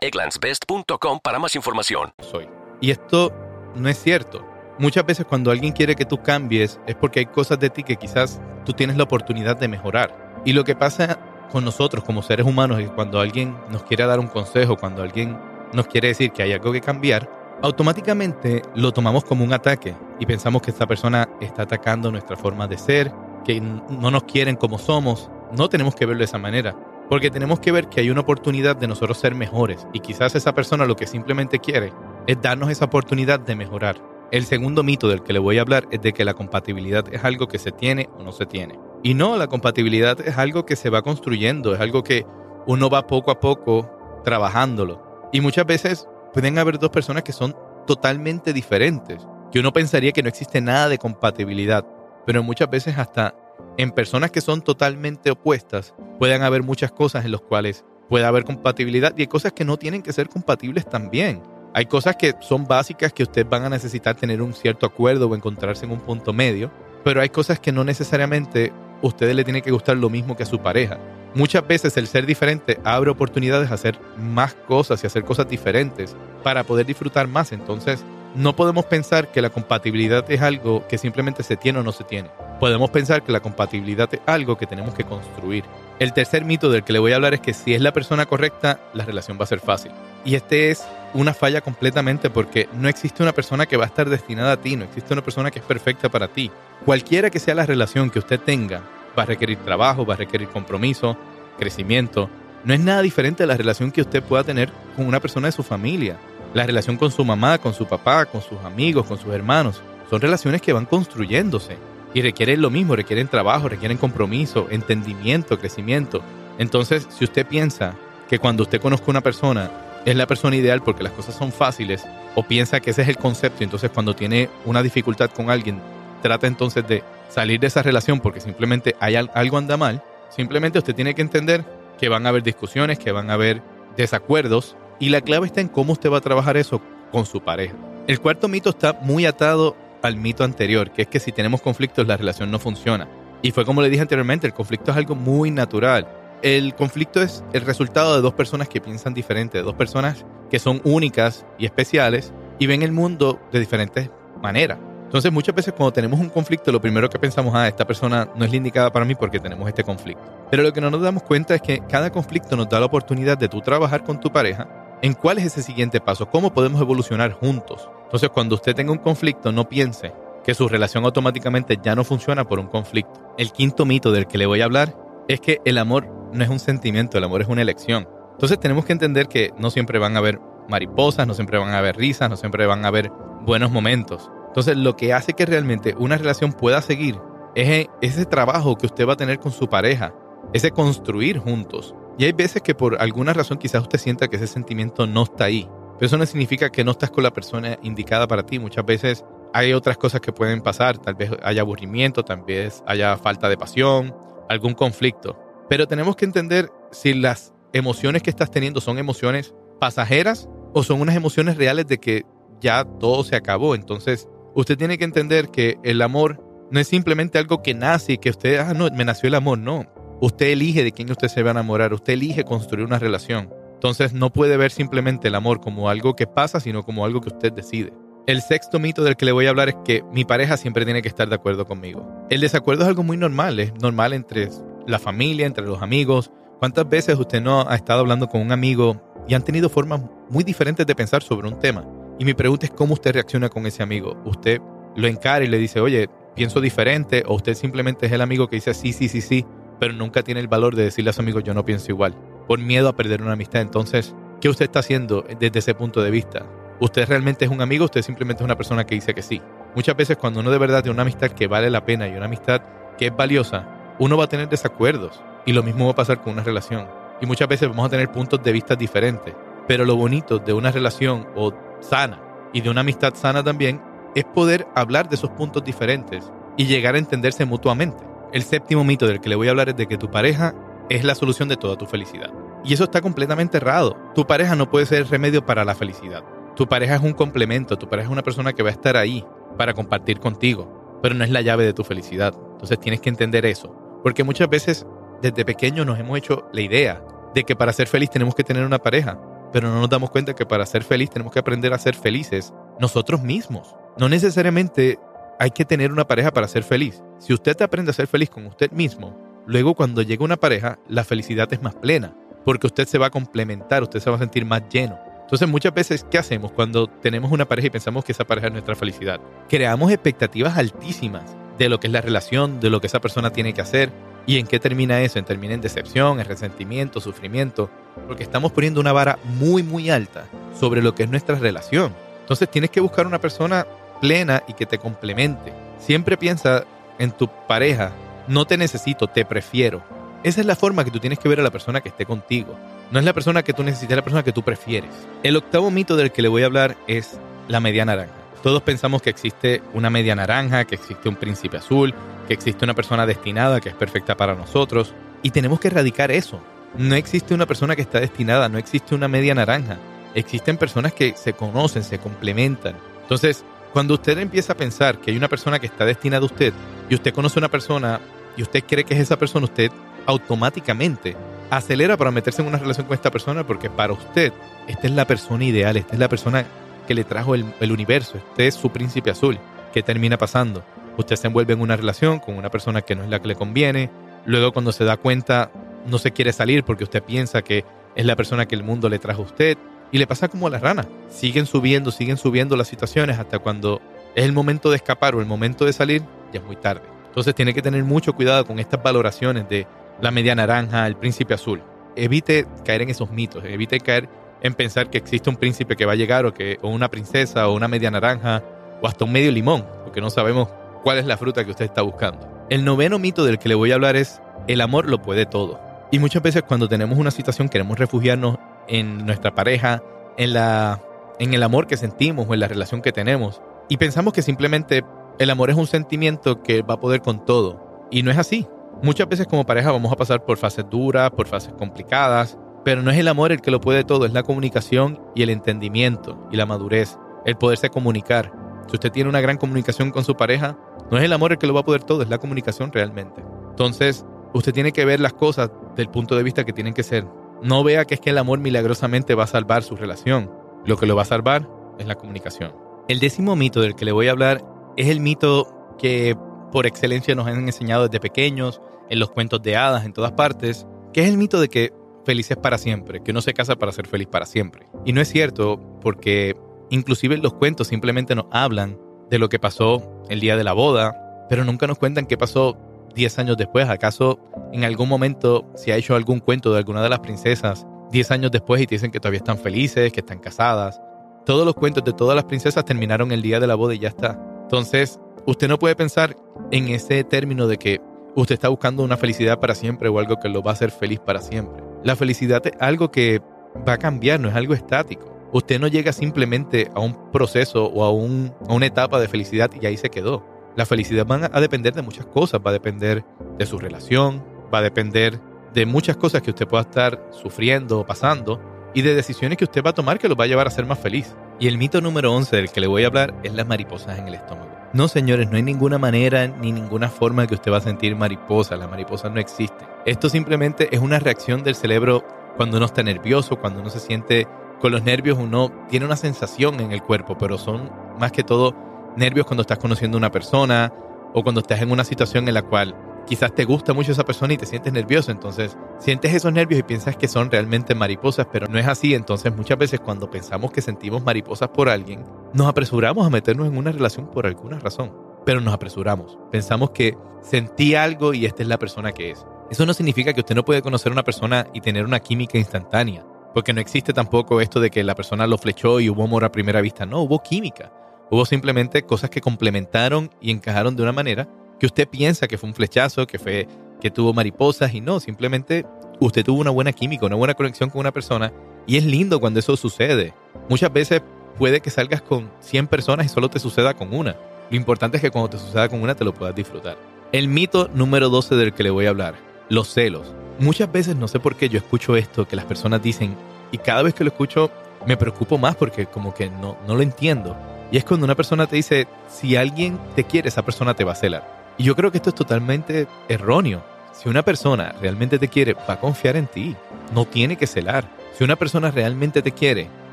egglandsbest.com 0.00 1.20
para 1.22 1.38
más 1.38 1.54
información 1.54 2.12
soy. 2.20 2.48
Y 2.80 2.90
esto 2.90 3.32
no 3.74 3.88
es 3.88 3.98
cierto. 3.98 4.44
Muchas 4.78 5.06
veces 5.06 5.24
cuando 5.26 5.50
alguien 5.50 5.72
quiere 5.72 5.94
que 5.94 6.04
tú 6.04 6.22
cambies 6.22 6.80
es 6.86 6.94
porque 6.94 7.20
hay 7.20 7.26
cosas 7.26 7.58
de 7.58 7.70
ti 7.70 7.82
que 7.82 7.96
quizás 7.96 8.40
tú 8.64 8.72
tienes 8.72 8.96
la 8.96 9.04
oportunidad 9.04 9.56
de 9.56 9.68
mejorar. 9.68 10.42
Y 10.44 10.52
lo 10.52 10.64
que 10.64 10.74
pasa 10.74 11.18
con 11.50 11.64
nosotros 11.64 12.04
como 12.04 12.22
seres 12.22 12.46
humanos 12.46 12.78
es 12.78 12.88
que 12.88 12.94
cuando 12.94 13.20
alguien 13.20 13.56
nos 13.70 13.84
quiere 13.84 14.04
dar 14.04 14.20
un 14.20 14.26
consejo, 14.26 14.76
cuando 14.76 15.02
alguien 15.02 15.38
nos 15.72 15.86
quiere 15.86 16.08
decir 16.08 16.32
que 16.32 16.42
hay 16.42 16.52
algo 16.52 16.72
que 16.72 16.80
cambiar, 16.80 17.30
automáticamente 17.62 18.62
lo 18.74 18.92
tomamos 18.92 19.24
como 19.24 19.44
un 19.44 19.52
ataque 19.52 19.94
y 20.18 20.26
pensamos 20.26 20.60
que 20.60 20.70
esta 20.70 20.86
persona 20.86 21.28
está 21.40 21.62
atacando 21.62 22.10
nuestra 22.10 22.36
forma 22.36 22.68
de 22.68 22.76
ser, 22.76 23.12
que 23.44 23.60
no 23.60 24.10
nos 24.10 24.24
quieren 24.24 24.56
como 24.56 24.78
somos. 24.78 25.30
No 25.52 25.68
tenemos 25.68 25.94
que 25.94 26.04
verlo 26.04 26.18
de 26.18 26.26
esa 26.26 26.38
manera. 26.38 26.76
Porque 27.08 27.30
tenemos 27.30 27.60
que 27.60 27.72
ver 27.72 27.88
que 27.88 28.00
hay 28.00 28.10
una 28.10 28.22
oportunidad 28.22 28.76
de 28.76 28.88
nosotros 28.88 29.18
ser 29.18 29.34
mejores 29.34 29.86
y 29.92 30.00
quizás 30.00 30.34
esa 30.34 30.54
persona 30.54 30.86
lo 30.86 30.96
que 30.96 31.06
simplemente 31.06 31.58
quiere 31.58 31.92
es 32.26 32.40
darnos 32.40 32.70
esa 32.70 32.86
oportunidad 32.86 33.40
de 33.40 33.54
mejorar. 33.54 34.02
El 34.32 34.44
segundo 34.44 34.82
mito 34.82 35.08
del 35.08 35.22
que 35.22 35.32
le 35.32 35.38
voy 35.38 35.58
a 35.58 35.60
hablar 35.60 35.86
es 35.92 36.00
de 36.00 36.12
que 36.12 36.24
la 36.24 36.34
compatibilidad 36.34 37.04
es 37.12 37.24
algo 37.24 37.46
que 37.46 37.60
se 37.60 37.70
tiene 37.70 38.08
o 38.18 38.24
no 38.24 38.32
se 38.32 38.44
tiene. 38.44 38.78
Y 39.04 39.14
no, 39.14 39.36
la 39.36 39.46
compatibilidad 39.46 40.20
es 40.20 40.36
algo 40.36 40.66
que 40.66 40.74
se 40.74 40.90
va 40.90 41.02
construyendo, 41.02 41.74
es 41.74 41.80
algo 41.80 42.02
que 42.02 42.26
uno 42.66 42.90
va 42.90 43.06
poco 43.06 43.30
a 43.30 43.38
poco 43.38 43.88
trabajándolo. 44.24 45.28
Y 45.32 45.40
muchas 45.40 45.64
veces 45.64 46.08
pueden 46.32 46.58
haber 46.58 46.80
dos 46.80 46.90
personas 46.90 47.22
que 47.22 47.32
son 47.32 47.54
totalmente 47.86 48.52
diferentes, 48.52 49.24
que 49.52 49.60
uno 49.60 49.72
pensaría 49.72 50.10
que 50.10 50.24
no 50.24 50.28
existe 50.28 50.60
nada 50.60 50.88
de 50.88 50.98
compatibilidad, 50.98 51.86
pero 52.26 52.42
muchas 52.42 52.68
veces 52.68 52.98
hasta 52.98 53.36
en 53.78 53.90
personas 53.90 54.30
que 54.30 54.40
son 54.40 54.62
totalmente 54.62 55.30
opuestas 55.30 55.94
pueden 56.18 56.42
haber 56.42 56.62
muchas 56.62 56.92
cosas 56.92 57.24
en 57.24 57.32
las 57.32 57.40
cuales 57.40 57.84
puede 58.08 58.24
haber 58.24 58.44
compatibilidad 58.44 59.12
y 59.16 59.22
hay 59.22 59.26
cosas 59.26 59.52
que 59.52 59.64
no 59.64 59.76
tienen 59.76 60.02
que 60.02 60.12
ser 60.12 60.28
compatibles 60.28 60.88
también. 60.88 61.42
Hay 61.74 61.86
cosas 61.86 62.16
que 62.16 62.34
son 62.40 62.66
básicas 62.66 63.12
que 63.12 63.24
ustedes 63.24 63.48
van 63.48 63.64
a 63.64 63.68
necesitar 63.68 64.14
tener 64.14 64.40
un 64.40 64.54
cierto 64.54 64.86
acuerdo 64.86 65.28
o 65.28 65.34
encontrarse 65.34 65.84
en 65.84 65.92
un 65.92 66.00
punto 66.00 66.32
medio, 66.32 66.70
pero 67.04 67.20
hay 67.20 67.28
cosas 67.28 67.60
que 67.60 67.72
no 67.72 67.84
necesariamente 67.84 68.72
ustedes 69.02 69.36
le 69.36 69.44
tienen 69.44 69.62
que 69.62 69.70
gustar 69.70 69.96
lo 69.96 70.08
mismo 70.08 70.36
que 70.36 70.44
a 70.44 70.46
su 70.46 70.58
pareja. 70.58 70.98
Muchas 71.34 71.66
veces 71.66 71.94
el 71.98 72.06
ser 72.06 72.24
diferente 72.24 72.80
abre 72.82 73.10
oportunidades 73.10 73.70
a 73.70 73.74
hacer 73.74 73.98
más 74.16 74.54
cosas 74.54 75.04
y 75.04 75.06
hacer 75.06 75.24
cosas 75.24 75.48
diferentes 75.50 76.16
para 76.42 76.64
poder 76.64 76.86
disfrutar 76.86 77.28
más. 77.28 77.52
Entonces, 77.52 78.02
no 78.34 78.56
podemos 78.56 78.86
pensar 78.86 79.30
que 79.30 79.42
la 79.42 79.50
compatibilidad 79.50 80.24
es 80.30 80.40
algo 80.40 80.86
que 80.88 80.96
simplemente 80.96 81.42
se 81.42 81.58
tiene 81.58 81.80
o 81.80 81.82
no 81.82 81.92
se 81.92 82.04
tiene 82.04 82.30
podemos 82.58 82.90
pensar 82.90 83.22
que 83.22 83.32
la 83.32 83.40
compatibilidad 83.40 84.12
es 84.12 84.20
algo 84.26 84.56
que 84.56 84.66
tenemos 84.66 84.94
que 84.94 85.04
construir. 85.04 85.64
El 85.98 86.12
tercer 86.12 86.44
mito 86.44 86.70
del 86.70 86.84
que 86.84 86.92
le 86.92 86.98
voy 86.98 87.12
a 87.12 87.16
hablar 87.16 87.34
es 87.34 87.40
que 87.40 87.54
si 87.54 87.74
es 87.74 87.80
la 87.80 87.92
persona 87.92 88.26
correcta, 88.26 88.80
la 88.94 89.04
relación 89.04 89.38
va 89.38 89.44
a 89.44 89.48
ser 89.48 89.60
fácil. 89.60 89.92
Y 90.24 90.34
este 90.34 90.70
es 90.70 90.86
una 91.14 91.34
falla 91.34 91.60
completamente 91.60 92.30
porque 92.30 92.68
no 92.74 92.88
existe 92.88 93.22
una 93.22 93.32
persona 93.32 93.66
que 93.66 93.76
va 93.76 93.84
a 93.84 93.88
estar 93.88 94.08
destinada 94.08 94.52
a 94.52 94.56
ti, 94.60 94.76
no 94.76 94.84
existe 94.84 95.12
una 95.12 95.22
persona 95.22 95.50
que 95.50 95.60
es 95.60 95.64
perfecta 95.64 96.08
para 96.08 96.28
ti. 96.28 96.50
Cualquiera 96.84 97.30
que 97.30 97.38
sea 97.38 97.54
la 97.54 97.66
relación 97.66 98.10
que 98.10 98.18
usted 98.18 98.40
tenga, 98.40 98.82
va 99.18 99.22
a 99.22 99.26
requerir 99.26 99.58
trabajo, 99.58 100.04
va 100.04 100.14
a 100.14 100.18
requerir 100.18 100.48
compromiso, 100.48 101.16
crecimiento. 101.58 102.28
No 102.64 102.74
es 102.74 102.80
nada 102.80 103.02
diferente 103.02 103.44
a 103.44 103.46
la 103.46 103.56
relación 103.56 103.92
que 103.92 104.02
usted 104.02 104.22
pueda 104.22 104.44
tener 104.44 104.72
con 104.96 105.06
una 105.06 105.20
persona 105.20 105.48
de 105.48 105.52
su 105.52 105.62
familia. 105.62 106.16
La 106.52 106.66
relación 106.66 106.96
con 106.96 107.10
su 107.10 107.24
mamá, 107.24 107.58
con 107.58 107.74
su 107.74 107.86
papá, 107.86 108.26
con 108.26 108.42
sus 108.42 108.58
amigos, 108.64 109.06
con 109.06 109.18
sus 109.18 109.32
hermanos. 109.32 109.80
Son 110.10 110.20
relaciones 110.20 110.62
que 110.62 110.72
van 110.72 110.86
construyéndose 110.86 111.76
y 112.16 112.22
requieren 112.22 112.62
lo 112.62 112.70
mismo, 112.70 112.96
requieren 112.96 113.28
trabajo, 113.28 113.68
requieren 113.68 113.98
compromiso, 113.98 114.68
entendimiento, 114.70 115.58
crecimiento. 115.58 116.22
Entonces, 116.58 117.06
si 117.10 117.24
usted 117.24 117.46
piensa 117.46 117.94
que 118.26 118.38
cuando 118.38 118.62
usted 118.62 118.80
conozca 118.80 119.10
una 119.10 119.20
persona 119.20 119.70
es 120.06 120.16
la 120.16 120.26
persona 120.26 120.56
ideal 120.56 120.82
porque 120.82 121.02
las 121.02 121.12
cosas 121.12 121.34
son 121.34 121.52
fáciles, 121.52 122.06
o 122.34 122.42
piensa 122.42 122.80
que 122.80 122.92
ese 122.92 123.02
es 123.02 123.08
el 123.08 123.18
concepto, 123.18 123.64
entonces 123.64 123.90
cuando 123.90 124.16
tiene 124.16 124.48
una 124.64 124.82
dificultad 124.82 125.28
con 125.28 125.50
alguien, 125.50 125.78
trata 126.22 126.46
entonces 126.46 126.88
de 126.88 127.02
salir 127.28 127.60
de 127.60 127.66
esa 127.66 127.82
relación 127.82 128.20
porque 128.20 128.40
simplemente 128.40 128.96
hay 128.98 129.16
algo 129.16 129.58
anda 129.58 129.76
mal, 129.76 130.02
simplemente 130.30 130.78
usted 130.78 130.94
tiene 130.94 131.14
que 131.14 131.20
entender 131.20 131.66
que 132.00 132.08
van 132.08 132.24
a 132.24 132.30
haber 132.30 132.42
discusiones, 132.42 132.98
que 132.98 133.12
van 133.12 133.28
a 133.28 133.34
haber 133.34 133.60
desacuerdos, 133.94 134.74
y 134.98 135.10
la 135.10 135.20
clave 135.20 135.48
está 135.48 135.60
en 135.60 135.68
cómo 135.68 135.92
usted 135.92 136.10
va 136.10 136.16
a 136.16 136.22
trabajar 136.22 136.56
eso 136.56 136.80
con 137.12 137.26
su 137.26 137.42
pareja. 137.42 137.74
El 138.06 138.20
cuarto 138.20 138.48
mito 138.48 138.70
está 138.70 138.94
muy 139.02 139.26
atado 139.26 139.76
al 140.02 140.16
mito 140.16 140.44
anterior, 140.44 140.90
que 140.90 141.02
es 141.02 141.08
que 141.08 141.20
si 141.20 141.32
tenemos 141.32 141.62
conflictos 141.62 142.06
la 142.06 142.16
relación 142.16 142.50
no 142.50 142.58
funciona. 142.58 143.08
Y 143.42 143.52
fue 143.52 143.64
como 143.64 143.82
le 143.82 143.90
dije 143.90 144.02
anteriormente, 144.02 144.46
el 144.46 144.54
conflicto 144.54 144.90
es 144.90 144.96
algo 144.96 145.14
muy 145.14 145.50
natural. 145.50 146.08
El 146.42 146.74
conflicto 146.74 147.22
es 147.22 147.44
el 147.52 147.62
resultado 147.62 148.14
de 148.14 148.20
dos 148.20 148.34
personas 148.34 148.68
que 148.68 148.80
piensan 148.80 149.14
diferente, 149.14 149.58
de 149.58 149.64
dos 149.64 149.74
personas 149.74 150.24
que 150.50 150.58
son 150.58 150.80
únicas 150.84 151.46
y 151.58 151.64
especiales 151.64 152.32
y 152.58 152.66
ven 152.66 152.82
el 152.82 152.92
mundo 152.92 153.40
de 153.52 153.60
diferentes 153.60 154.10
manera. 154.42 154.78
Entonces 155.04 155.32
muchas 155.32 155.54
veces 155.54 155.72
cuando 155.72 155.92
tenemos 155.92 156.18
un 156.18 156.28
conflicto 156.28 156.72
lo 156.72 156.80
primero 156.80 157.08
que 157.08 157.18
pensamos, 157.18 157.54
ah, 157.54 157.68
esta 157.68 157.86
persona 157.86 158.28
no 158.34 158.44
es 158.44 158.50
la 158.50 158.56
indicada 158.56 158.92
para 158.92 159.04
mí 159.04 159.14
porque 159.14 159.38
tenemos 159.38 159.68
este 159.68 159.84
conflicto. 159.84 160.22
Pero 160.50 160.62
lo 160.62 160.72
que 160.72 160.80
no 160.80 160.90
nos 160.90 161.00
damos 161.00 161.22
cuenta 161.22 161.54
es 161.54 161.62
que 161.62 161.80
cada 161.88 162.10
conflicto 162.10 162.56
nos 162.56 162.68
da 162.68 162.80
la 162.80 162.86
oportunidad 162.86 163.38
de 163.38 163.48
tú 163.48 163.60
trabajar 163.60 164.02
con 164.02 164.20
tu 164.20 164.30
pareja 164.32 164.98
en 165.02 165.14
cuál 165.14 165.38
es 165.38 165.44
ese 165.44 165.62
siguiente 165.62 166.00
paso, 166.00 166.28
cómo 166.28 166.52
podemos 166.52 166.80
evolucionar 166.80 167.32
juntos. 167.32 167.88
Entonces 168.06 168.30
cuando 168.30 168.54
usted 168.54 168.74
tenga 168.74 168.92
un 168.92 168.98
conflicto 168.98 169.52
no 169.52 169.68
piense 169.68 170.14
que 170.44 170.54
su 170.54 170.68
relación 170.68 171.04
automáticamente 171.04 171.76
ya 171.82 171.94
no 171.94 172.04
funciona 172.04 172.44
por 172.44 172.60
un 172.60 172.68
conflicto. 172.68 173.34
El 173.36 173.52
quinto 173.52 173.84
mito 173.84 174.12
del 174.12 174.26
que 174.26 174.38
le 174.38 174.46
voy 174.46 174.60
a 174.60 174.64
hablar 174.64 174.96
es 175.28 175.40
que 175.40 175.60
el 175.64 175.76
amor 175.76 176.08
no 176.32 176.44
es 176.44 176.48
un 176.48 176.60
sentimiento, 176.60 177.18
el 177.18 177.24
amor 177.24 177.42
es 177.42 177.48
una 177.48 177.62
elección. 177.62 178.08
Entonces 178.32 178.60
tenemos 178.60 178.84
que 178.84 178.92
entender 178.92 179.26
que 179.26 179.50
no 179.58 179.70
siempre 179.70 179.98
van 179.98 180.14
a 180.14 180.20
haber 180.20 180.38
mariposas, 180.68 181.26
no 181.26 181.34
siempre 181.34 181.58
van 181.58 181.70
a 181.70 181.78
haber 181.78 181.96
risas, 181.96 182.30
no 182.30 182.36
siempre 182.36 182.66
van 182.66 182.84
a 182.84 182.88
haber 182.88 183.10
buenos 183.42 183.70
momentos. 183.70 184.30
Entonces 184.48 184.76
lo 184.76 184.96
que 184.96 185.12
hace 185.12 185.32
que 185.32 185.46
realmente 185.46 185.94
una 185.98 186.16
relación 186.16 186.52
pueda 186.52 186.80
seguir 186.82 187.18
es 187.56 187.88
ese 188.00 188.24
trabajo 188.26 188.76
que 188.76 188.86
usted 188.86 189.06
va 189.06 189.14
a 189.14 189.16
tener 189.16 189.38
con 189.38 189.50
su 189.50 189.68
pareja, 189.68 190.14
ese 190.52 190.70
construir 190.70 191.38
juntos. 191.38 191.94
Y 192.18 192.24
hay 192.24 192.32
veces 192.32 192.62
que 192.62 192.74
por 192.74 193.00
alguna 193.00 193.32
razón 193.32 193.58
quizás 193.58 193.82
usted 193.82 193.98
sienta 193.98 194.28
que 194.28 194.36
ese 194.36 194.46
sentimiento 194.46 195.06
no 195.06 195.24
está 195.24 195.44
ahí. 195.44 195.68
Pero 195.98 196.06
eso 196.06 196.18
no 196.18 196.26
significa 196.26 196.70
que 196.70 196.84
no 196.84 196.92
estás 196.92 197.10
con 197.10 197.24
la 197.24 197.32
persona 197.32 197.78
indicada 197.82 198.26
para 198.26 198.44
ti. 198.44 198.58
Muchas 198.58 198.84
veces 198.84 199.24
hay 199.52 199.72
otras 199.72 199.96
cosas 199.96 200.20
que 200.20 200.32
pueden 200.32 200.60
pasar. 200.60 200.98
Tal 200.98 201.14
vez 201.14 201.30
haya 201.42 201.62
aburrimiento, 201.62 202.22
tal 202.22 202.42
vez 202.42 202.82
haya 202.86 203.16
falta 203.16 203.48
de 203.48 203.56
pasión, 203.56 204.14
algún 204.48 204.74
conflicto. 204.74 205.38
Pero 205.68 205.86
tenemos 205.86 206.16
que 206.16 206.24
entender 206.24 206.70
si 206.92 207.14
las 207.14 207.54
emociones 207.72 208.22
que 208.22 208.30
estás 208.30 208.50
teniendo 208.50 208.80
son 208.80 208.98
emociones 208.98 209.54
pasajeras 209.80 210.48
o 210.72 210.82
son 210.82 211.00
unas 211.00 211.16
emociones 211.16 211.56
reales 211.56 211.86
de 211.86 211.98
que 211.98 212.24
ya 212.60 212.84
todo 212.84 213.24
se 213.24 213.36
acabó. 213.36 213.74
Entonces, 213.74 214.28
usted 214.54 214.76
tiene 214.76 214.98
que 214.98 215.04
entender 215.04 215.48
que 215.48 215.78
el 215.82 216.02
amor 216.02 216.42
no 216.70 216.80
es 216.80 216.88
simplemente 216.88 217.38
algo 217.38 217.62
que 217.62 217.74
nace 217.74 218.14
y 218.14 218.18
que 218.18 218.30
usted, 218.30 218.58
ah, 218.58 218.74
no, 218.74 218.88
me 218.90 219.04
nació 219.04 219.28
el 219.28 219.34
amor. 219.34 219.58
No. 219.58 219.86
Usted 220.20 220.46
elige 220.46 220.82
de 220.82 220.92
quién 220.92 221.10
usted 221.10 221.28
se 221.28 221.42
va 221.42 221.50
a 221.50 221.52
enamorar. 221.52 221.92
Usted 221.92 222.14
elige 222.14 222.44
construir 222.44 222.84
una 222.84 222.98
relación. 222.98 223.52
Entonces, 223.76 224.14
no 224.14 224.32
puede 224.32 224.56
ver 224.56 224.72
simplemente 224.72 225.28
el 225.28 225.34
amor 225.34 225.60
como 225.60 225.90
algo 225.90 226.16
que 226.16 226.26
pasa, 226.26 226.60
sino 226.60 226.82
como 226.82 227.04
algo 227.04 227.20
que 227.20 227.28
usted 227.28 227.52
decide. 227.52 227.92
El 228.26 228.42
sexto 228.42 228.80
mito 228.80 229.04
del 229.04 229.16
que 229.16 229.26
le 229.26 229.32
voy 229.32 229.46
a 229.46 229.50
hablar 229.50 229.68
es 229.68 229.76
que 229.84 230.02
mi 230.10 230.24
pareja 230.24 230.56
siempre 230.56 230.84
tiene 230.84 231.00
que 231.00 231.08
estar 231.08 231.28
de 231.28 231.34
acuerdo 231.36 231.64
conmigo. 231.66 232.26
El 232.28 232.40
desacuerdo 232.40 232.82
es 232.82 232.88
algo 232.88 233.04
muy 233.04 233.16
normal, 233.16 233.60
es 233.60 233.72
normal 233.80 234.14
entre 234.14 234.48
la 234.86 234.98
familia, 234.98 235.46
entre 235.46 235.64
los 235.64 235.80
amigos. 235.82 236.32
¿Cuántas 236.58 236.88
veces 236.88 237.18
usted 237.18 237.40
no 237.40 237.68
ha 237.68 237.76
estado 237.76 238.00
hablando 238.00 238.28
con 238.28 238.40
un 238.40 238.50
amigo 238.50 239.00
y 239.28 239.34
han 239.34 239.44
tenido 239.44 239.68
formas 239.68 240.00
muy 240.30 240.42
diferentes 240.42 240.86
de 240.86 240.94
pensar 240.94 241.22
sobre 241.22 241.46
un 241.46 241.60
tema? 241.60 241.86
Y 242.18 242.24
mi 242.24 242.34
pregunta 242.34 242.66
es 242.66 242.72
cómo 242.72 242.94
usted 242.94 243.12
reacciona 243.12 243.48
con 243.48 243.66
ese 243.66 243.82
amigo. 243.82 244.16
¿Usted 244.24 244.60
lo 244.96 245.06
encara 245.06 245.44
y 245.44 245.48
le 245.48 245.58
dice, 245.58 245.80
oye, 245.80 246.08
pienso 246.34 246.60
diferente? 246.60 247.22
¿O 247.28 247.34
usted 247.34 247.54
simplemente 247.54 248.06
es 248.06 248.12
el 248.12 248.22
amigo 248.22 248.48
que 248.48 248.56
dice 248.56 248.74
sí, 248.74 248.92
sí, 248.92 249.08
sí, 249.08 249.20
sí, 249.20 249.46
pero 249.78 249.92
nunca 249.92 250.22
tiene 250.22 250.40
el 250.40 250.48
valor 250.48 250.74
de 250.74 250.84
decirle 250.84 251.10
a 251.10 251.12
su 251.12 251.20
amigo, 251.20 251.38
yo 251.38 251.54
no 251.54 251.64
pienso 251.64 251.92
igual? 251.92 252.16
Por 252.46 252.58
miedo 252.58 252.88
a 252.88 252.96
perder 252.96 253.22
una 253.22 253.32
amistad. 253.32 253.60
Entonces, 253.60 254.14
¿qué 254.40 254.48
usted 254.48 254.66
está 254.66 254.80
haciendo 254.80 255.24
desde 255.38 255.58
ese 255.58 255.74
punto 255.74 256.02
de 256.02 256.10
vista? 256.10 256.46
¿Usted 256.80 257.08
realmente 257.08 257.44
es 257.44 257.50
un 257.50 257.60
amigo? 257.60 257.86
¿Usted 257.86 258.02
simplemente 258.02 258.42
es 258.42 258.44
una 258.44 258.56
persona 258.56 258.84
que 258.84 258.94
dice 258.94 259.14
que 259.14 259.22
sí? 259.22 259.40
Muchas 259.74 259.96
veces 259.96 260.16
cuando 260.16 260.40
uno 260.40 260.50
de 260.50 260.58
verdad 260.58 260.82
tiene 260.82 260.94
una 260.94 261.02
amistad 261.02 261.30
que 261.30 261.46
vale 261.46 261.70
la 261.70 261.84
pena 261.84 262.06
y 262.06 262.12
una 262.12 262.26
amistad 262.26 262.62
que 262.98 263.06
es 263.06 263.16
valiosa, 263.16 263.94
uno 263.98 264.16
va 264.16 264.24
a 264.24 264.28
tener 264.28 264.48
desacuerdos 264.48 265.22
y 265.44 265.52
lo 265.52 265.62
mismo 265.62 265.86
va 265.86 265.92
a 265.92 265.96
pasar 265.96 266.20
con 266.20 266.34
una 266.34 266.42
relación. 266.42 266.86
Y 267.20 267.26
muchas 267.26 267.48
veces 267.48 267.68
vamos 267.68 267.86
a 267.86 267.90
tener 267.90 268.10
puntos 268.10 268.42
de 268.42 268.52
vista 268.52 268.76
diferentes. 268.76 269.34
Pero 269.66 269.84
lo 269.84 269.96
bonito 269.96 270.38
de 270.38 270.52
una 270.52 270.70
relación 270.70 271.26
o 271.34 271.52
sana 271.80 272.22
y 272.52 272.60
de 272.60 272.70
una 272.70 272.82
amistad 272.82 273.14
sana 273.14 273.42
también 273.42 273.80
es 274.14 274.24
poder 274.24 274.66
hablar 274.74 275.08
de 275.08 275.16
esos 275.16 275.30
puntos 275.30 275.64
diferentes 275.64 276.30
y 276.56 276.66
llegar 276.66 276.94
a 276.94 276.98
entenderse 276.98 277.44
mutuamente. 277.44 278.04
El 278.32 278.42
séptimo 278.42 278.84
mito 278.84 279.06
del 279.06 279.20
que 279.20 279.28
le 279.28 279.36
voy 279.36 279.48
a 279.48 279.50
hablar 279.50 279.70
es 279.70 279.76
de 279.76 279.86
que 279.86 279.98
tu 279.98 280.10
pareja 280.10 280.54
es 280.88 281.04
la 281.04 281.14
solución 281.14 281.48
de 281.48 281.56
toda 281.56 281.76
tu 281.76 281.86
felicidad. 281.86 282.32
Y 282.64 282.74
eso 282.74 282.84
está 282.84 283.00
completamente 283.00 283.58
errado. 283.58 283.96
Tu 284.14 284.26
pareja 284.26 284.56
no 284.56 284.70
puede 284.70 284.86
ser 284.86 284.98
el 284.98 285.08
remedio 285.08 285.44
para 285.44 285.64
la 285.64 285.74
felicidad. 285.74 286.24
Tu 286.54 286.66
pareja 286.66 286.96
es 286.96 287.02
un 287.02 287.12
complemento, 287.12 287.76
tu 287.76 287.88
pareja 287.88 288.08
es 288.08 288.12
una 288.12 288.22
persona 288.22 288.52
que 288.52 288.62
va 288.62 288.70
a 288.70 288.72
estar 288.72 288.96
ahí 288.96 289.24
para 289.58 289.74
compartir 289.74 290.20
contigo, 290.20 290.98
pero 291.02 291.14
no 291.14 291.24
es 291.24 291.30
la 291.30 291.42
llave 291.42 291.64
de 291.64 291.74
tu 291.74 291.84
felicidad. 291.84 292.34
Entonces 292.52 292.80
tienes 292.80 293.00
que 293.00 293.10
entender 293.10 293.44
eso, 293.44 293.74
porque 294.02 294.24
muchas 294.24 294.48
veces 294.48 294.86
desde 295.20 295.44
pequeño 295.44 295.84
nos 295.84 295.98
hemos 295.98 296.16
hecho 296.18 296.48
la 296.52 296.62
idea 296.62 297.02
de 297.34 297.44
que 297.44 297.56
para 297.56 297.72
ser 297.72 297.88
feliz 297.88 298.10
tenemos 298.10 298.34
que 298.34 298.44
tener 298.44 298.64
una 298.64 298.78
pareja, 298.78 299.20
pero 299.52 299.68
no 299.68 299.80
nos 299.80 299.90
damos 299.90 300.10
cuenta 300.10 300.34
que 300.34 300.46
para 300.46 300.64
ser 300.66 300.82
feliz 300.82 301.10
tenemos 301.10 301.32
que 301.32 301.38
aprender 301.38 301.72
a 301.72 301.78
ser 301.78 301.94
felices 301.94 302.52
nosotros 302.80 303.22
mismos. 303.22 303.76
No 303.98 304.08
necesariamente 304.08 304.98
hay 305.38 305.50
que 305.50 305.64
tener 305.64 305.92
una 305.92 306.06
pareja 306.06 306.32
para 306.32 306.48
ser 306.48 306.62
feliz. 306.62 307.02
Si 307.18 307.34
usted 307.34 307.60
aprende 307.60 307.90
a 307.90 307.94
ser 307.94 308.06
feliz 308.06 308.30
con 308.30 308.46
usted 308.46 308.70
mismo, 308.70 309.25
luego 309.46 309.74
cuando 309.74 310.02
llega 310.02 310.24
una 310.24 310.36
pareja, 310.36 310.78
la 310.88 311.04
felicidad 311.04 311.52
es 311.52 311.62
más 311.62 311.74
plena, 311.74 312.14
porque 312.44 312.66
usted 312.66 312.86
se 312.86 312.98
va 312.98 313.06
a 313.06 313.10
complementar, 313.10 313.82
usted 313.82 314.00
se 314.00 314.10
va 314.10 314.16
a 314.16 314.20
sentir 314.20 314.44
más 314.44 314.62
lleno. 314.70 314.98
Entonces 315.22 315.48
muchas 315.48 315.74
veces, 315.74 316.06
¿qué 316.08 316.18
hacemos 316.18 316.52
cuando 316.52 316.86
tenemos 316.86 317.32
una 317.32 317.46
pareja 317.46 317.66
y 317.66 317.70
pensamos 317.70 318.04
que 318.04 318.12
esa 318.12 318.24
pareja 318.24 318.46
es 318.46 318.52
nuestra 318.52 318.76
felicidad? 318.76 319.20
Creamos 319.48 319.90
expectativas 319.90 320.56
altísimas 320.56 321.36
de 321.58 321.68
lo 321.68 321.80
que 321.80 321.88
es 321.88 321.92
la 321.92 322.00
relación, 322.00 322.60
de 322.60 322.70
lo 322.70 322.80
que 322.80 322.86
esa 322.86 323.00
persona 323.00 323.32
tiene 323.32 323.52
que 323.52 323.60
hacer. 323.60 323.90
¿Y 324.26 324.38
en 324.38 324.46
qué 324.46 324.60
termina 324.60 325.00
eso? 325.02 325.18
En 325.18 325.24
termina 325.24 325.54
en 325.54 325.60
decepción, 325.60 326.20
en 326.20 326.26
resentimiento, 326.26 327.00
sufrimiento, 327.00 327.70
porque 328.06 328.22
estamos 328.22 328.52
poniendo 328.52 328.80
una 328.80 328.92
vara 328.92 329.18
muy, 329.24 329.62
muy 329.62 329.90
alta 329.90 330.26
sobre 330.58 330.82
lo 330.82 330.94
que 330.94 331.04
es 331.04 331.10
nuestra 331.10 331.36
relación. 331.36 331.92
Entonces 332.20 332.50
tienes 332.50 332.70
que 332.70 332.80
buscar 332.80 333.06
una 333.06 333.20
persona 333.20 333.66
plena 334.00 334.42
y 334.46 334.52
que 334.52 334.66
te 334.66 334.78
complemente. 334.78 335.52
Siempre 335.78 336.16
piensa 336.16 336.64
en 336.98 337.10
tu 337.12 337.28
pareja, 337.48 337.92
no 338.28 338.44
te 338.44 338.56
necesito, 338.56 339.06
te 339.06 339.24
prefiero. 339.24 339.82
Esa 340.22 340.40
es 340.40 340.46
la 340.46 340.56
forma 340.56 340.84
que 340.84 340.90
tú 340.90 340.98
tienes 340.98 341.18
que 341.18 341.28
ver 341.28 341.40
a 341.40 341.42
la 341.42 341.50
persona 341.50 341.80
que 341.80 341.88
esté 341.88 342.06
contigo. 342.06 342.58
No 342.90 342.98
es 342.98 343.04
la 343.04 343.12
persona 343.12 343.42
que 343.42 343.52
tú 343.52 343.62
necesitas, 343.62 343.92
es 343.92 343.96
la 343.96 344.04
persona 344.04 344.22
que 344.22 344.32
tú 344.32 344.42
prefieres. 344.42 344.90
El 345.22 345.36
octavo 345.36 345.70
mito 345.70 345.96
del 345.96 346.10
que 346.10 346.22
le 346.22 346.28
voy 346.28 346.42
a 346.42 346.46
hablar 346.46 346.76
es 346.86 347.18
la 347.48 347.60
media 347.60 347.84
naranja. 347.84 348.14
Todos 348.42 348.62
pensamos 348.62 349.02
que 349.02 349.10
existe 349.10 349.62
una 349.74 349.90
media 349.90 350.14
naranja, 350.14 350.64
que 350.64 350.76
existe 350.76 351.08
un 351.08 351.16
príncipe 351.16 351.56
azul, 351.56 351.94
que 352.26 352.34
existe 352.34 352.64
una 352.64 352.74
persona 352.74 353.06
destinada 353.06 353.60
que 353.60 353.68
es 353.68 353.74
perfecta 353.74 354.16
para 354.16 354.34
nosotros. 354.34 354.92
Y 355.22 355.30
tenemos 355.30 355.60
que 355.60 355.68
erradicar 355.68 356.10
eso. 356.10 356.40
No 356.76 356.94
existe 356.94 357.34
una 357.34 357.46
persona 357.46 357.74
que 357.74 357.82
está 357.82 358.00
destinada, 358.00 358.48
no 358.48 358.58
existe 358.58 358.94
una 358.94 359.08
media 359.08 359.34
naranja. 359.34 359.78
Existen 360.14 360.58
personas 360.58 360.92
que 360.92 361.14
se 361.16 361.32
conocen, 361.32 361.84
se 361.84 361.98
complementan. 361.98 362.76
Entonces, 363.02 363.44
cuando 363.72 363.94
usted 363.94 364.18
empieza 364.18 364.54
a 364.54 364.56
pensar 364.56 364.98
que 364.98 365.10
hay 365.10 365.16
una 365.16 365.28
persona 365.28 365.58
que 365.58 365.66
está 365.66 365.84
destinada 365.84 366.22
a 366.22 366.26
usted 366.26 366.52
y 366.88 366.94
usted 366.94 367.12
conoce 367.12 367.38
a 367.38 367.40
una 367.40 367.50
persona 367.50 368.00
y 368.36 368.42
usted 368.42 368.64
cree 368.64 368.84
que 368.84 368.94
es 368.94 369.00
esa 369.00 369.18
persona, 369.18 369.44
usted 369.44 369.70
automáticamente 370.06 371.16
acelera 371.50 371.96
para 371.96 372.10
meterse 372.10 372.42
en 372.42 372.48
una 372.48 372.58
relación 372.58 372.86
con 372.86 372.94
esta 372.94 373.10
persona 373.10 373.46
porque 373.46 373.70
para 373.70 373.92
usted 373.92 374.32
esta 374.66 374.86
es 374.86 374.92
la 374.92 375.06
persona 375.06 375.44
ideal, 375.44 375.76
esta 375.76 375.94
es 375.94 375.98
la 375.98 376.08
persona 376.08 376.44
que 376.86 376.94
le 376.94 377.04
trajo 377.04 377.34
el, 377.34 377.72
universo, 377.72 378.18
este 378.18 378.46
es 378.46 378.54
su 378.54 378.70
príncipe 378.70 379.10
azul. 379.10 379.38
¿Qué 379.72 379.82
termina 379.82 380.16
pasando? 380.16 380.64
Usted 380.96 381.16
se 381.16 381.26
envuelve 381.26 381.52
en 381.52 381.60
una 381.60 381.76
relación 381.76 382.20
con 382.20 382.36
una 382.36 382.48
persona 382.48 382.82
que 382.82 382.94
no 382.94 383.02
es 383.02 383.10
la 383.10 383.20
que 383.20 383.28
le 383.28 383.34
conviene, 383.34 383.90
luego 384.24 384.52
cuando 384.52 384.72
se 384.72 384.84
da 384.84 384.96
cuenta 384.96 385.50
no 385.86 385.98
se 385.98 386.12
quiere 386.12 386.32
salir 386.32 386.64
porque 386.64 386.84
usted 386.84 387.02
piensa 387.02 387.42
que 387.42 387.64
es 387.94 388.06
la 388.06 388.16
persona 388.16 388.46
que 388.46 388.54
el 388.54 388.62
mundo 388.62 388.88
le 388.88 388.98
trajo 388.98 389.22
a 389.22 389.26
usted 389.26 389.58
y 389.92 389.98
le 389.98 390.06
pasa 390.06 390.28
como 390.28 390.46
a 390.46 390.50
la 390.50 390.58
rana. 390.58 390.86
Siguen 391.10 391.46
subiendo, 391.46 391.90
siguen 391.90 392.16
subiendo 392.16 392.56
las 392.56 392.68
situaciones 392.68 393.18
hasta 393.18 393.38
cuando 393.38 393.80
es 394.14 394.24
el 394.24 394.32
momento 394.32 394.70
de 394.70 394.76
escapar 394.76 395.14
o 395.14 395.20
el 395.20 395.26
momento 395.26 395.64
de 395.64 395.72
salir, 395.72 396.02
ya 396.32 396.40
es 396.40 396.46
muy 396.46 396.56
tarde. 396.56 396.95
Entonces 397.16 397.34
tiene 397.34 397.54
que 397.54 397.62
tener 397.62 397.82
mucho 397.82 398.12
cuidado 398.12 398.44
con 398.44 398.58
estas 398.58 398.82
valoraciones 398.82 399.48
de 399.48 399.66
la 400.02 400.10
media 400.10 400.34
naranja, 400.34 400.86
el 400.86 400.96
príncipe 400.96 401.32
azul. 401.32 401.62
Evite 401.96 402.46
caer 402.62 402.82
en 402.82 402.90
esos 402.90 403.10
mitos, 403.10 403.42
evite 403.42 403.80
caer 403.80 404.06
en 404.42 404.52
pensar 404.52 404.90
que 404.90 404.98
existe 404.98 405.30
un 405.30 405.36
príncipe 405.36 405.76
que 405.76 405.86
va 405.86 405.92
a 405.92 405.96
llegar 405.96 406.26
o, 406.26 406.34
que, 406.34 406.58
o 406.60 406.68
una 406.68 406.90
princesa 406.90 407.48
o 407.48 407.54
una 407.54 407.68
media 407.68 407.90
naranja 407.90 408.42
o 408.82 408.86
hasta 408.86 409.06
un 409.06 409.12
medio 409.12 409.32
limón, 409.32 409.64
porque 409.82 410.02
no 410.02 410.10
sabemos 410.10 410.50
cuál 410.82 410.98
es 410.98 411.06
la 411.06 411.16
fruta 411.16 411.42
que 411.42 411.52
usted 411.52 411.64
está 411.64 411.80
buscando. 411.80 412.44
El 412.50 412.66
noveno 412.66 412.98
mito 412.98 413.24
del 413.24 413.38
que 413.38 413.48
le 413.48 413.54
voy 413.54 413.72
a 413.72 413.76
hablar 413.76 413.96
es 413.96 414.20
el 414.46 414.60
amor 414.60 414.86
lo 414.86 415.00
puede 415.00 415.24
todo. 415.24 415.58
Y 415.90 415.98
muchas 415.98 416.22
veces 416.22 416.42
cuando 416.42 416.68
tenemos 416.68 416.98
una 416.98 417.10
situación 417.10 417.48
queremos 417.48 417.78
refugiarnos 417.78 418.36
en 418.68 419.06
nuestra 419.06 419.34
pareja, 419.34 419.82
en, 420.18 420.34
la, 420.34 420.82
en 421.18 421.32
el 421.32 421.42
amor 421.42 421.66
que 421.66 421.78
sentimos 421.78 422.26
o 422.28 422.34
en 422.34 422.40
la 422.40 422.48
relación 422.48 422.82
que 422.82 422.92
tenemos. 422.92 423.40
Y 423.70 423.78
pensamos 423.78 424.12
que 424.12 424.20
simplemente 424.20 424.84
el 425.18 425.30
amor 425.30 425.50
es 425.50 425.56
un 425.56 425.66
sentimiento 425.66 426.42
que 426.42 426.62
va 426.62 426.74
a 426.74 426.80
poder 426.80 427.00
con 427.00 427.24
todo. 427.24 427.86
Y 427.90 428.02
no 428.02 428.10
es 428.10 428.18
así. 428.18 428.46
Muchas 428.82 429.08
veces 429.08 429.26
como 429.26 429.46
pareja 429.46 429.72
vamos 429.72 429.92
a 429.92 429.96
pasar 429.96 430.24
por 430.24 430.36
fases 430.36 430.66
duras, 430.68 431.10
por 431.10 431.26
fases 431.26 431.54
complicadas, 431.54 432.38
pero 432.64 432.82
no 432.82 432.90
es 432.90 432.98
el 432.98 433.08
amor 433.08 433.32
el 433.32 433.40
que 433.40 433.50
lo 433.50 433.60
puede 433.60 433.84
todo, 433.84 434.04
es 434.04 434.12
la 434.12 434.22
comunicación 434.22 435.00
y 435.14 435.22
el 435.22 435.30
entendimiento 435.30 436.28
y 436.30 436.36
la 436.36 436.46
madurez, 436.46 436.98
el 437.24 437.36
poderse 437.36 437.70
comunicar. 437.70 438.32
Si 438.68 438.74
usted 438.74 438.90
tiene 438.90 439.08
una 439.08 439.20
gran 439.20 439.38
comunicación 439.38 439.90
con 439.92 440.04
su 440.04 440.16
pareja, 440.16 440.58
no 440.90 440.98
es 440.98 441.04
el 441.04 441.12
amor 441.12 441.32
el 441.32 441.38
que 441.38 441.46
lo 441.46 441.54
va 441.54 441.60
a 441.60 441.64
poder 441.64 441.84
todo, 441.84 442.02
es 442.02 442.10
la 442.10 442.18
comunicación 442.18 442.72
realmente. 442.72 443.22
Entonces, 443.50 444.04
usted 444.34 444.52
tiene 444.52 444.72
que 444.72 444.84
ver 444.84 445.00
las 445.00 445.14
cosas 445.14 445.50
del 445.76 445.88
punto 445.88 446.16
de 446.16 446.22
vista 446.22 446.44
que 446.44 446.52
tienen 446.52 446.74
que 446.74 446.82
ser. 446.82 447.06
No 447.42 447.64
vea 447.64 447.84
que 447.84 447.94
es 447.94 448.00
que 448.00 448.10
el 448.10 448.18
amor 448.18 448.40
milagrosamente 448.40 449.14
va 449.14 449.24
a 449.24 449.28
salvar 449.28 449.62
su 449.62 449.76
relación. 449.76 450.30
Lo 450.64 450.76
que 450.76 450.86
lo 450.86 450.96
va 450.96 451.02
a 451.02 451.06
salvar 451.06 451.48
es 451.78 451.86
la 451.86 451.94
comunicación. 451.94 452.52
El 452.88 452.98
décimo 452.98 453.36
mito 453.36 453.60
del 453.60 453.74
que 453.74 453.84
le 453.84 453.92
voy 453.92 454.08
a 454.08 454.12
hablar 454.12 454.44
es 454.76 454.88
el 454.88 455.00
mito 455.00 455.74
que 455.78 456.16
por 456.52 456.66
excelencia 456.66 457.14
nos 457.14 457.26
han 457.26 457.46
enseñado 457.46 457.88
desde 457.88 458.00
pequeños, 458.00 458.60
en 458.88 458.98
los 458.98 459.10
cuentos 459.10 459.42
de 459.42 459.56
hadas, 459.56 459.84
en 459.84 459.92
todas 459.92 460.12
partes, 460.12 460.66
que 460.92 461.02
es 461.02 461.08
el 461.08 461.18
mito 461.18 461.40
de 461.40 461.48
que 461.48 461.72
felices 462.04 462.36
para 462.36 462.56
siempre, 462.56 463.02
que 463.02 463.10
uno 463.10 463.20
se 463.20 463.34
casa 463.34 463.56
para 463.56 463.72
ser 463.72 463.86
feliz 463.86 464.06
para 464.06 464.26
siempre. 464.26 464.66
Y 464.84 464.92
no 464.92 465.00
es 465.00 465.08
cierto 465.08 465.60
porque 465.80 466.36
inclusive 466.70 467.18
los 467.18 467.34
cuentos 467.34 467.66
simplemente 467.66 468.14
nos 468.14 468.26
hablan 468.30 468.78
de 469.10 469.18
lo 469.18 469.28
que 469.28 469.38
pasó 469.38 470.04
el 470.08 470.20
día 470.20 470.36
de 470.36 470.44
la 470.44 470.52
boda, 470.52 471.26
pero 471.28 471.44
nunca 471.44 471.66
nos 471.66 471.78
cuentan 471.78 472.06
qué 472.06 472.16
pasó 472.16 472.56
10 472.94 473.18
años 473.18 473.36
después. 473.36 473.68
¿Acaso 473.68 474.20
en 474.52 474.64
algún 474.64 474.88
momento 474.88 475.50
se 475.56 475.72
ha 475.72 475.76
hecho 475.76 475.96
algún 475.96 476.20
cuento 476.20 476.52
de 476.52 476.58
alguna 476.58 476.82
de 476.82 476.88
las 476.88 477.00
princesas 477.00 477.66
10 477.90 478.10
años 478.12 478.30
después 478.30 478.62
y 478.62 478.66
te 478.66 478.76
dicen 478.76 478.90
que 478.90 479.00
todavía 479.00 479.18
están 479.18 479.38
felices, 479.38 479.92
que 479.92 480.00
están 480.00 480.20
casadas? 480.20 480.80
Todos 481.24 481.44
los 481.44 481.56
cuentos 481.56 481.82
de 481.82 481.92
todas 481.92 482.14
las 482.14 482.24
princesas 482.24 482.64
terminaron 482.64 483.10
el 483.10 483.20
día 483.20 483.40
de 483.40 483.48
la 483.48 483.56
boda 483.56 483.74
y 483.74 483.80
ya 483.80 483.88
está. 483.88 484.35
Entonces, 484.46 485.00
usted 485.26 485.48
no 485.48 485.58
puede 485.58 485.74
pensar 485.74 486.16
en 486.52 486.68
ese 486.68 487.02
término 487.02 487.48
de 487.48 487.56
que 487.56 487.80
usted 488.14 488.34
está 488.34 488.48
buscando 488.48 488.84
una 488.84 488.96
felicidad 488.96 489.40
para 489.40 489.56
siempre 489.56 489.88
o 489.88 489.98
algo 489.98 490.20
que 490.20 490.28
lo 490.28 490.40
va 490.40 490.52
a 490.52 490.54
hacer 490.54 490.70
feliz 490.70 491.00
para 491.00 491.20
siempre. 491.20 491.64
La 491.82 491.96
felicidad 491.96 492.46
es 492.46 492.52
algo 492.60 492.92
que 492.92 493.20
va 493.68 493.72
a 493.72 493.78
cambiar, 493.78 494.20
no 494.20 494.28
es 494.28 494.36
algo 494.36 494.54
estático. 494.54 495.12
Usted 495.32 495.58
no 495.58 495.66
llega 495.66 495.92
simplemente 495.92 496.70
a 496.76 496.78
un 496.78 497.10
proceso 497.10 497.66
o 497.66 497.82
a, 497.82 497.90
una 497.90 498.66
etapa 498.66 499.00
de 499.00 499.08
felicidad 499.08 499.50
y 499.60 499.66
ahí 499.66 499.76
se 499.76 499.90
quedó. 499.90 500.24
La 500.54 500.64
felicidad 500.64 501.08
va 501.08 501.28
a 501.32 501.40
depender 501.40 501.74
de 501.74 501.82
muchas 501.82 502.06
cosas, 502.06 502.40
va 502.40 502.50
a 502.50 502.52
depender 502.52 503.04
de 503.36 503.46
su 503.46 503.58
relación, 503.58 504.24
va 504.54 504.58
a 504.58 504.62
depender 504.62 505.20
de 505.54 505.66
muchas 505.66 505.96
cosas 505.96 506.22
que 506.22 506.30
usted 506.30 506.46
pueda 506.46 506.62
estar 506.62 507.04
sufriendo 507.10 507.80
o 507.80 507.84
pasando 507.84 508.40
y 508.76 508.82
de 508.82 508.94
decisiones 508.94 509.38
que 509.38 509.44
usted 509.44 509.64
va 509.64 509.70
a 509.70 509.72
tomar 509.72 509.98
que 509.98 510.06
lo 510.06 510.16
va 510.16 510.24
a 510.24 510.26
llevar 510.26 510.46
a 510.46 510.50
ser 510.50 510.66
más 510.66 510.78
feliz. 510.78 511.16
Y 511.40 511.48
el 511.48 511.56
mito 511.56 511.80
número 511.80 512.12
11 512.12 512.36
del 512.36 512.50
que 512.50 512.60
le 512.60 512.66
voy 512.66 512.84
a 512.84 512.88
hablar 512.88 513.14
es 513.22 513.32
las 513.32 513.46
mariposas 513.46 513.98
en 513.98 514.06
el 514.06 514.12
estómago. 514.12 514.50
No, 514.74 514.86
señores, 514.86 515.30
no 515.30 515.38
hay 515.38 515.42
ninguna 515.42 515.78
manera 515.78 516.26
ni 516.26 516.52
ninguna 516.52 516.90
forma 516.90 517.26
que 517.26 517.34
usted 517.34 517.50
va 517.50 517.56
a 517.56 517.62
sentir 517.62 517.96
mariposa. 517.96 518.54
La 518.58 518.68
mariposa 518.68 519.08
no 519.08 519.18
existe. 519.18 519.64
Esto 519.86 520.10
simplemente 520.10 520.68
es 520.72 520.80
una 520.82 520.98
reacción 520.98 521.42
del 521.42 521.54
cerebro 521.54 522.04
cuando 522.36 522.58
uno 522.58 522.66
está 522.66 522.82
nervioso, 522.82 523.36
cuando 523.36 523.60
uno 523.60 523.70
se 523.70 523.80
siente 523.80 524.28
con 524.60 524.72
los 524.72 524.82
nervios, 524.82 525.16
uno 525.18 525.50
tiene 525.70 525.86
una 525.86 525.96
sensación 525.96 526.60
en 526.60 526.72
el 526.72 526.82
cuerpo, 526.82 527.16
pero 527.16 527.38
son 527.38 527.70
más 527.98 528.12
que 528.12 528.24
todo 528.24 528.54
nervios 528.94 529.24
cuando 529.24 529.40
estás 529.40 529.56
conociendo 529.56 529.96
a 529.96 530.00
una 530.00 530.10
persona 530.10 530.70
o 531.14 531.22
cuando 531.22 531.40
estás 531.40 531.62
en 531.62 531.70
una 531.70 531.84
situación 531.84 532.28
en 532.28 532.34
la 532.34 532.42
cual 532.42 532.76
quizás 533.06 533.34
te 533.34 533.44
gusta 533.44 533.72
mucho 533.72 533.92
esa 533.92 534.04
persona 534.04 534.34
y 534.34 534.36
te 534.36 534.46
sientes 534.46 534.72
nervioso, 534.72 535.10
entonces 535.10 535.56
sientes 535.78 536.12
esos 536.12 536.32
nervios 536.32 536.60
y 536.60 536.62
piensas 536.64 536.96
que 536.96 537.08
son 537.08 537.30
realmente 537.30 537.74
mariposas, 537.74 538.26
pero 538.30 538.46
no 538.48 538.58
es 538.58 538.66
así, 538.66 538.94
entonces 538.94 539.34
muchas 539.34 539.58
veces 539.58 539.80
cuando 539.80 540.10
pensamos 540.10 540.50
que 540.50 540.60
sentimos 540.60 541.02
mariposas 541.02 541.48
por 541.48 541.68
alguien, 541.68 542.04
nos 542.34 542.46
apresuramos 542.46 543.06
a 543.06 543.10
meternos 543.10 543.46
en 543.46 543.56
una 543.56 543.72
relación 543.72 544.10
por 544.10 544.26
alguna 544.26 544.58
razón, 544.58 544.92
pero 545.24 545.40
nos 545.40 545.54
apresuramos, 545.54 546.18
pensamos 546.30 546.70
que 546.70 546.96
sentí 547.22 547.74
algo 547.74 548.12
y 548.12 548.26
esta 548.26 548.42
es 548.42 548.48
la 548.48 548.58
persona 548.58 548.92
que 548.92 549.10
es. 549.10 549.24
Eso 549.50 549.64
no 549.64 549.74
significa 549.74 550.12
que 550.12 550.20
usted 550.20 550.34
no 550.34 550.44
puede 550.44 550.62
conocer 550.62 550.90
a 550.90 550.94
una 550.94 551.04
persona 551.04 551.46
y 551.54 551.60
tener 551.60 551.84
una 551.84 552.00
química 552.00 552.36
instantánea, 552.36 553.06
porque 553.32 553.52
no 553.52 553.60
existe 553.60 553.92
tampoco 553.92 554.40
esto 554.40 554.60
de 554.60 554.70
que 554.70 554.82
la 554.82 554.94
persona 554.94 555.26
lo 555.26 555.38
flechó 555.38 555.78
y 555.78 555.88
hubo 555.88 556.04
amor 556.04 556.24
a 556.24 556.32
primera 556.32 556.60
vista, 556.60 556.86
no, 556.86 557.02
hubo 557.02 557.22
química. 557.22 557.72
Hubo 558.08 558.24
simplemente 558.24 558.82
cosas 558.82 559.10
que 559.10 559.20
complementaron 559.20 560.10
y 560.20 560.30
encajaron 560.30 560.76
de 560.76 560.82
una 560.84 560.92
manera 560.92 561.28
que 561.58 561.66
usted 561.66 561.88
piensa 561.88 562.28
que 562.28 562.38
fue 562.38 562.48
un 562.48 562.54
flechazo, 562.54 563.06
que 563.06 563.18
fue 563.18 563.46
que 563.80 563.90
tuvo 563.90 564.12
mariposas 564.12 564.74
y 564.74 564.80
no, 564.80 565.00
simplemente 565.00 565.66
usted 566.00 566.24
tuvo 566.24 566.40
una 566.40 566.50
buena 566.50 566.72
química, 566.72 567.06
una 567.06 567.16
buena 567.16 567.34
conexión 567.34 567.70
con 567.70 567.80
una 567.80 567.92
persona 567.92 568.32
y 568.66 568.76
es 568.76 568.84
lindo 568.84 569.20
cuando 569.20 569.40
eso 569.40 569.56
sucede. 569.56 570.14
Muchas 570.48 570.72
veces 570.72 571.02
puede 571.38 571.60
que 571.60 571.70
salgas 571.70 572.02
con 572.02 572.30
100 572.40 572.66
personas 572.66 573.06
y 573.06 573.08
solo 573.08 573.28
te 573.28 573.38
suceda 573.38 573.74
con 573.74 573.94
una. 573.94 574.16
Lo 574.50 574.56
importante 574.56 574.96
es 574.96 575.02
que 575.02 575.10
cuando 575.10 575.30
te 575.30 575.38
suceda 575.38 575.68
con 575.68 575.82
una 575.82 575.94
te 575.94 576.04
lo 576.04 576.14
puedas 576.14 576.34
disfrutar. 576.34 576.76
El 577.12 577.28
mito 577.28 577.68
número 577.72 578.08
12 578.08 578.34
del 578.34 578.52
que 578.52 578.62
le 578.62 578.70
voy 578.70 578.86
a 578.86 578.90
hablar, 578.90 579.14
los 579.48 579.68
celos. 579.68 580.14
Muchas 580.38 580.70
veces 580.70 580.96
no 580.96 581.08
sé 581.08 581.20
por 581.20 581.36
qué 581.36 581.48
yo 581.48 581.58
escucho 581.58 581.96
esto 581.96 582.28
que 582.28 582.36
las 582.36 582.44
personas 582.44 582.82
dicen 582.82 583.16
y 583.52 583.58
cada 583.58 583.82
vez 583.82 583.94
que 583.94 584.04
lo 584.04 584.10
escucho 584.10 584.50
me 584.86 584.96
preocupo 584.96 585.38
más 585.38 585.56
porque 585.56 585.86
como 585.86 586.14
que 586.14 586.30
no, 586.30 586.56
no 586.66 586.74
lo 586.74 586.82
entiendo. 586.82 587.36
Y 587.70 587.78
es 587.78 587.84
cuando 587.84 588.04
una 588.04 588.14
persona 588.14 588.46
te 588.46 588.56
dice, 588.56 588.86
si 589.08 589.36
alguien 589.36 589.78
te 589.96 590.04
quiere, 590.04 590.28
esa 590.28 590.44
persona 590.44 590.74
te 590.74 590.84
va 590.84 590.92
a 590.92 590.96
celar. 590.96 591.35
Y 591.58 591.64
yo 591.64 591.74
creo 591.74 591.90
que 591.90 591.98
esto 591.98 592.10
es 592.10 592.14
totalmente 592.14 592.86
erróneo. 593.08 593.62
Si 593.92 594.08
una 594.08 594.22
persona 594.22 594.74
realmente 594.80 595.18
te 595.18 595.28
quiere, 595.28 595.54
va 595.54 595.74
a 595.74 595.80
confiar 595.80 596.16
en 596.16 596.26
ti. 596.26 596.54
No 596.94 597.06
tiene 597.06 597.36
que 597.36 597.46
celar. 597.46 597.88
Si 598.16 598.24
una 598.24 598.36
persona 598.36 598.70
realmente 598.70 599.22
te 599.22 599.32
quiere, 599.32 599.68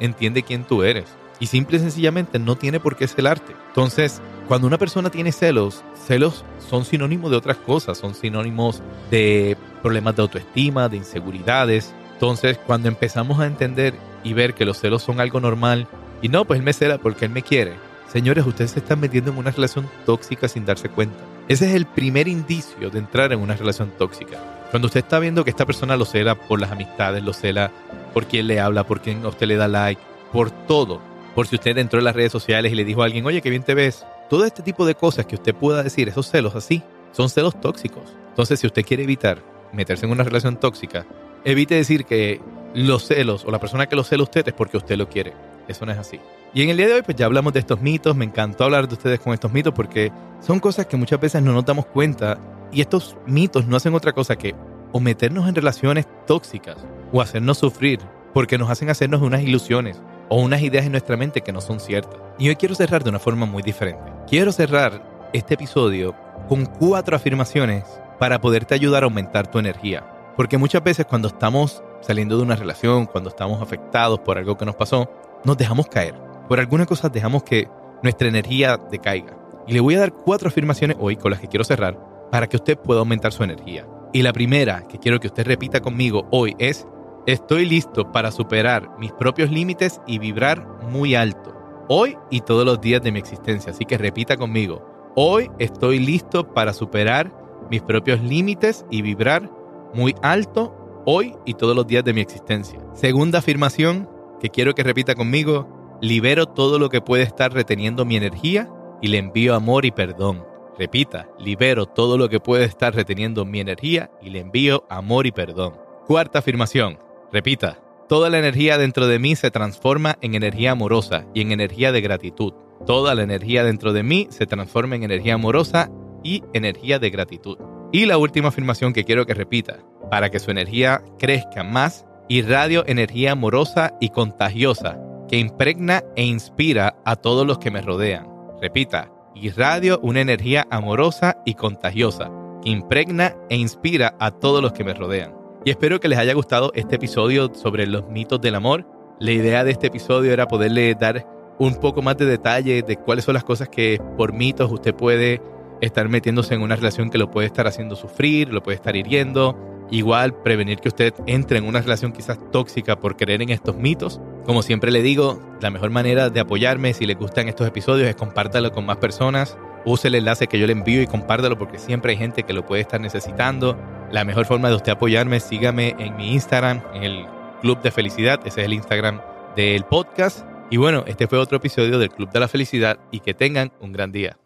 entiende 0.00 0.42
quién 0.42 0.64
tú 0.64 0.82
eres. 0.82 1.04
Y 1.40 1.46
simple 1.46 1.76
y 1.76 1.80
sencillamente 1.80 2.38
no 2.38 2.56
tiene 2.56 2.80
por 2.80 2.96
qué 2.96 3.06
celarte. 3.06 3.52
Entonces, 3.68 4.22
cuando 4.48 4.66
una 4.66 4.78
persona 4.78 5.10
tiene 5.10 5.32
celos, 5.32 5.82
celos 6.06 6.44
son 6.70 6.84
sinónimos 6.84 7.30
de 7.30 7.36
otras 7.36 7.56
cosas, 7.56 7.98
son 7.98 8.14
sinónimos 8.14 8.82
de 9.10 9.56
problemas 9.82 10.16
de 10.16 10.22
autoestima, 10.22 10.88
de 10.88 10.98
inseguridades. 10.98 11.92
Entonces, 12.14 12.58
cuando 12.66 12.88
empezamos 12.88 13.40
a 13.40 13.46
entender 13.46 13.94
y 14.24 14.32
ver 14.32 14.54
que 14.54 14.64
los 14.64 14.78
celos 14.78 15.02
son 15.02 15.20
algo 15.20 15.40
normal, 15.40 15.88
y 16.22 16.28
no, 16.28 16.44
pues 16.44 16.60
él 16.60 16.64
me 16.64 16.72
cela 16.72 16.98
porque 16.98 17.24
él 17.24 17.32
me 17.32 17.42
quiere. 17.42 17.74
Señores, 18.08 18.46
ustedes 18.46 18.70
se 18.70 18.78
están 18.78 19.00
metiendo 19.00 19.32
en 19.32 19.38
una 19.38 19.50
relación 19.50 19.88
tóxica 20.06 20.46
sin 20.46 20.64
darse 20.64 20.88
cuenta. 20.88 21.31
Ese 21.48 21.68
es 21.68 21.74
el 21.74 21.86
primer 21.86 22.28
indicio 22.28 22.90
de 22.90 22.98
entrar 22.98 23.32
en 23.32 23.40
una 23.40 23.54
relación 23.54 23.90
tóxica. 23.98 24.38
Cuando 24.70 24.86
usted 24.86 25.00
está 25.00 25.18
viendo 25.18 25.44
que 25.44 25.50
esta 25.50 25.66
persona 25.66 25.96
lo 25.96 26.04
cela 26.04 26.34
por 26.34 26.60
las 26.60 26.70
amistades, 26.70 27.22
lo 27.22 27.32
cela 27.32 27.70
por 28.14 28.26
quién 28.26 28.46
le 28.46 28.60
habla, 28.60 28.84
por 28.84 29.00
quién 29.00 29.24
a 29.24 29.28
usted 29.28 29.46
le 29.46 29.56
da 29.56 29.68
like, 29.68 30.00
por 30.32 30.50
todo. 30.50 31.00
Por 31.34 31.46
si 31.46 31.56
usted 31.56 31.76
entró 31.78 31.98
en 31.98 32.04
las 32.04 32.14
redes 32.14 32.32
sociales 32.32 32.72
y 32.72 32.74
le 32.74 32.84
dijo 32.84 33.02
a 33.02 33.06
alguien, 33.06 33.26
oye, 33.26 33.42
qué 33.42 33.50
bien 33.50 33.64
te 33.64 33.74
ves. 33.74 34.06
Todo 34.30 34.44
este 34.44 34.62
tipo 34.62 34.86
de 34.86 34.94
cosas 34.94 35.26
que 35.26 35.34
usted 35.34 35.54
pueda 35.54 35.82
decir, 35.82 36.08
esos 36.08 36.30
celos 36.30 36.54
así, 36.54 36.82
son 37.10 37.28
celos 37.28 37.60
tóxicos. 37.60 38.14
Entonces, 38.28 38.60
si 38.60 38.66
usted 38.66 38.84
quiere 38.84 39.02
evitar 39.02 39.42
meterse 39.72 40.06
en 40.06 40.12
una 40.12 40.24
relación 40.24 40.56
tóxica, 40.56 41.06
evite 41.44 41.74
decir 41.74 42.04
que 42.04 42.40
los 42.74 43.06
celos 43.06 43.44
o 43.44 43.50
la 43.50 43.60
persona 43.60 43.86
que 43.86 43.96
lo 43.96 44.04
cela 44.04 44.22
usted 44.22 44.46
es 44.46 44.54
porque 44.54 44.76
usted 44.76 44.96
lo 44.96 45.08
quiere. 45.08 45.34
Eso 45.68 45.84
no 45.84 45.92
es 45.92 45.98
así. 45.98 46.20
Y 46.54 46.62
en 46.62 46.68
el 46.68 46.76
día 46.76 46.86
de 46.86 46.94
hoy 46.94 47.02
pues 47.02 47.16
ya 47.16 47.24
hablamos 47.24 47.54
de 47.54 47.60
estos 47.60 47.80
mitos, 47.80 48.14
me 48.14 48.26
encantó 48.26 48.64
hablar 48.64 48.86
de 48.86 48.92
ustedes 48.92 49.20
con 49.20 49.32
estos 49.32 49.50
mitos 49.50 49.72
porque 49.72 50.12
son 50.40 50.60
cosas 50.60 50.84
que 50.84 50.98
muchas 50.98 51.18
veces 51.18 51.42
no 51.42 51.54
nos 51.54 51.64
damos 51.64 51.86
cuenta 51.86 52.38
y 52.70 52.82
estos 52.82 53.16
mitos 53.26 53.66
no 53.66 53.76
hacen 53.76 53.94
otra 53.94 54.12
cosa 54.12 54.36
que 54.36 54.54
o 54.92 55.00
meternos 55.00 55.48
en 55.48 55.54
relaciones 55.54 56.06
tóxicas 56.26 56.76
o 57.10 57.22
hacernos 57.22 57.56
sufrir 57.56 58.00
porque 58.34 58.58
nos 58.58 58.68
hacen 58.68 58.90
hacernos 58.90 59.22
unas 59.22 59.40
ilusiones 59.40 59.98
o 60.28 60.42
unas 60.42 60.60
ideas 60.60 60.84
en 60.84 60.92
nuestra 60.92 61.16
mente 61.16 61.40
que 61.40 61.52
no 61.52 61.62
son 61.62 61.80
ciertas. 61.80 62.20
Y 62.38 62.48
hoy 62.48 62.56
quiero 62.56 62.74
cerrar 62.74 63.02
de 63.02 63.10
una 63.10 63.18
forma 63.18 63.46
muy 63.46 63.62
diferente. 63.62 64.12
Quiero 64.26 64.52
cerrar 64.52 65.30
este 65.32 65.54
episodio 65.54 66.14
con 66.48 66.66
cuatro 66.66 67.16
afirmaciones 67.16 67.84
para 68.18 68.40
poderte 68.40 68.74
ayudar 68.74 69.04
a 69.04 69.06
aumentar 69.06 69.50
tu 69.50 69.58
energía. 69.58 70.04
Porque 70.36 70.58
muchas 70.58 70.84
veces 70.84 71.06
cuando 71.06 71.28
estamos 71.28 71.82
saliendo 72.02 72.36
de 72.36 72.42
una 72.42 72.56
relación, 72.56 73.06
cuando 73.06 73.30
estamos 73.30 73.60
afectados 73.62 74.20
por 74.20 74.36
algo 74.36 74.56
que 74.56 74.66
nos 74.66 74.76
pasó, 74.76 75.10
nos 75.44 75.56
dejamos 75.56 75.86
caer 75.86 76.31
por 76.52 76.60
alguna 76.60 76.84
cosa 76.84 77.08
dejamos 77.08 77.44
que 77.44 77.66
nuestra 78.02 78.28
energía 78.28 78.76
decaiga. 78.76 79.38
Y 79.66 79.72
le 79.72 79.80
voy 79.80 79.94
a 79.94 80.00
dar 80.00 80.12
cuatro 80.12 80.48
afirmaciones 80.50 80.98
hoy 81.00 81.16
con 81.16 81.30
las 81.30 81.40
que 81.40 81.48
quiero 81.48 81.64
cerrar 81.64 81.98
para 82.30 82.46
que 82.46 82.58
usted 82.58 82.76
pueda 82.76 83.00
aumentar 83.00 83.32
su 83.32 83.42
energía. 83.42 83.86
Y 84.12 84.20
la 84.20 84.34
primera 84.34 84.86
que 84.86 84.98
quiero 84.98 85.18
que 85.18 85.28
usted 85.28 85.46
repita 85.46 85.80
conmigo 85.80 86.28
hoy 86.30 86.54
es, 86.58 86.86
estoy 87.24 87.64
listo 87.64 88.12
para 88.12 88.30
superar 88.30 88.90
mis 88.98 89.12
propios 89.12 89.50
límites 89.50 90.02
y 90.06 90.18
vibrar 90.18 90.62
muy 90.90 91.14
alto. 91.14 91.56
Hoy 91.88 92.18
y 92.28 92.42
todos 92.42 92.66
los 92.66 92.82
días 92.82 93.00
de 93.00 93.12
mi 93.12 93.18
existencia. 93.18 93.72
Así 93.72 93.86
que 93.86 93.96
repita 93.96 94.36
conmigo, 94.36 94.84
hoy 95.16 95.50
estoy 95.58 96.00
listo 96.00 96.52
para 96.52 96.74
superar 96.74 97.32
mis 97.70 97.80
propios 97.80 98.20
límites 98.20 98.84
y 98.90 99.00
vibrar 99.00 99.50
muy 99.94 100.14
alto 100.20 101.02
hoy 101.06 101.34
y 101.46 101.54
todos 101.54 101.74
los 101.74 101.86
días 101.86 102.04
de 102.04 102.12
mi 102.12 102.20
existencia. 102.20 102.78
Segunda 102.92 103.38
afirmación 103.38 104.06
que 104.38 104.50
quiero 104.50 104.74
que 104.74 104.82
repita 104.82 105.14
conmigo, 105.14 105.81
libero 106.02 106.46
todo 106.46 106.80
lo 106.80 106.88
que 106.88 107.00
puede 107.00 107.22
estar 107.22 107.52
reteniendo 107.52 108.04
mi 108.04 108.16
energía 108.16 108.68
y 109.00 109.06
le 109.06 109.18
envío 109.18 109.54
amor 109.54 109.86
y 109.86 109.92
perdón. 109.92 110.44
Repita, 110.76 111.28
libero 111.38 111.86
todo 111.86 112.18
lo 112.18 112.28
que 112.28 112.40
puede 112.40 112.64
estar 112.64 112.92
reteniendo 112.92 113.44
mi 113.44 113.60
energía 113.60 114.10
y 114.20 114.30
le 114.30 114.40
envío 114.40 114.84
amor 114.90 115.28
y 115.28 115.30
perdón. 115.30 115.74
Cuarta 116.08 116.40
afirmación. 116.40 116.98
Repita, 117.32 117.78
toda 118.08 118.30
la 118.30 118.40
energía 118.40 118.78
dentro 118.78 119.06
de 119.06 119.20
mí 119.20 119.36
se 119.36 119.52
transforma 119.52 120.18
en 120.22 120.34
energía 120.34 120.72
amorosa 120.72 121.24
y 121.34 121.42
en 121.42 121.52
energía 121.52 121.92
de 121.92 122.00
gratitud. 122.00 122.52
Toda 122.84 123.14
la 123.14 123.22
energía 123.22 123.62
dentro 123.62 123.92
de 123.92 124.02
mí 124.02 124.26
se 124.30 124.46
transforma 124.46 124.96
en 124.96 125.04
energía 125.04 125.34
amorosa 125.34 125.88
y 126.24 126.42
energía 126.52 126.98
de 126.98 127.10
gratitud. 127.10 127.58
Y 127.92 128.06
la 128.06 128.18
última 128.18 128.48
afirmación 128.48 128.92
que 128.92 129.04
quiero 129.04 129.24
que 129.24 129.34
repita, 129.34 129.78
para 130.10 130.30
que 130.30 130.40
su 130.40 130.50
energía 130.50 131.00
crezca 131.20 131.62
más, 131.62 132.06
irradio 132.28 132.82
energía 132.88 133.32
amorosa 133.32 133.94
y 134.00 134.08
contagiosa 134.08 134.98
que 135.32 135.38
impregna 135.38 136.04
e 136.14 136.26
inspira 136.26 136.94
a 137.06 137.16
todos 137.16 137.46
los 137.46 137.56
que 137.56 137.70
me 137.70 137.80
rodean. 137.80 138.28
Repita, 138.60 139.10
irradio 139.34 139.98
una 140.02 140.20
energía 140.20 140.66
amorosa 140.70 141.38
y 141.46 141.54
contagiosa, 141.54 142.30
que 142.62 142.68
impregna 142.68 143.34
e 143.48 143.56
inspira 143.56 144.14
a 144.20 144.30
todos 144.30 144.60
los 144.60 144.74
que 144.74 144.84
me 144.84 144.92
rodean. 144.92 145.32
Y 145.64 145.70
espero 145.70 146.00
que 146.00 146.08
les 146.08 146.18
haya 146.18 146.34
gustado 146.34 146.70
este 146.74 146.96
episodio 146.96 147.50
sobre 147.54 147.86
los 147.86 148.06
mitos 148.10 148.42
del 148.42 148.56
amor. 148.56 148.86
La 149.20 149.32
idea 149.32 149.64
de 149.64 149.70
este 149.70 149.86
episodio 149.86 150.34
era 150.34 150.48
poderle 150.48 150.94
dar 150.94 151.26
un 151.58 151.76
poco 151.76 152.02
más 152.02 152.18
de 152.18 152.26
detalle 152.26 152.82
de 152.82 152.96
cuáles 152.98 153.24
son 153.24 153.32
las 153.32 153.44
cosas 153.44 153.70
que 153.70 153.98
por 154.18 154.34
mitos 154.34 154.70
usted 154.70 154.94
puede 154.94 155.40
estar 155.80 156.10
metiéndose 156.10 156.52
en 156.52 156.60
una 156.60 156.76
relación 156.76 157.08
que 157.08 157.16
lo 157.16 157.30
puede 157.30 157.46
estar 157.46 157.66
haciendo 157.66 157.96
sufrir, 157.96 158.52
lo 158.52 158.62
puede 158.62 158.76
estar 158.76 158.94
hiriendo. 158.96 159.56
Igual 159.92 160.32
prevenir 160.42 160.78
que 160.78 160.88
usted 160.88 161.12
entre 161.26 161.58
en 161.58 161.64
una 161.64 161.82
relación 161.82 162.12
quizás 162.12 162.38
tóxica 162.50 162.98
por 162.98 163.18
creer 163.18 163.42
en 163.42 163.50
estos 163.50 163.76
mitos. 163.76 164.22
Como 164.46 164.62
siempre 164.62 164.90
le 164.90 165.02
digo, 165.02 165.38
la 165.60 165.70
mejor 165.70 165.90
manera 165.90 166.30
de 166.30 166.40
apoyarme 166.40 166.94
si 166.94 167.04
le 167.04 167.12
gustan 167.12 167.46
estos 167.46 167.68
episodios 167.68 168.08
es 168.08 168.16
compártalo 168.16 168.72
con 168.72 168.86
más 168.86 168.96
personas. 168.96 169.58
Use 169.84 170.08
el 170.08 170.14
enlace 170.14 170.46
que 170.46 170.58
yo 170.58 170.66
le 170.66 170.72
envío 170.72 171.02
y 171.02 171.06
compártalo 171.06 171.58
porque 171.58 171.78
siempre 171.78 172.12
hay 172.12 172.16
gente 172.16 172.44
que 172.44 172.54
lo 172.54 172.64
puede 172.64 172.80
estar 172.80 173.02
necesitando. 173.02 173.78
La 174.10 174.24
mejor 174.24 174.46
forma 174.46 174.70
de 174.70 174.76
usted 174.76 174.92
apoyarme, 174.92 175.40
sígame 175.40 175.94
en 175.98 176.16
mi 176.16 176.32
Instagram, 176.32 176.80
en 176.94 177.02
el 177.02 177.26
Club 177.60 177.82
de 177.82 177.90
Felicidad. 177.90 178.40
Ese 178.46 178.62
es 178.62 178.66
el 178.66 178.72
Instagram 178.72 179.20
del 179.56 179.84
podcast. 179.84 180.46
Y 180.70 180.78
bueno, 180.78 181.04
este 181.06 181.26
fue 181.26 181.38
otro 181.38 181.58
episodio 181.58 181.98
del 181.98 182.08
Club 182.08 182.30
de 182.30 182.40
la 182.40 182.48
Felicidad 182.48 182.98
y 183.10 183.20
que 183.20 183.34
tengan 183.34 183.72
un 183.78 183.92
gran 183.92 184.10
día. 184.10 184.38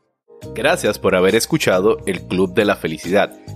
Gracias 0.57 0.99
por 0.99 1.15
haber 1.15 1.37
escuchado 1.37 1.99
el 2.07 2.23
Club 2.23 2.53
de 2.53 2.65
la 2.65 2.75
Felicidad. 2.75 3.33